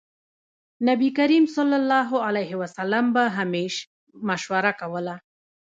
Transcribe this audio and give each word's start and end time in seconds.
نبي 0.89 1.09
کريم 1.17 1.43
ص 1.53 1.57
به 3.15 3.23
همېش 3.37 3.73
مشوره 4.27 4.71
کوله. 4.81 5.15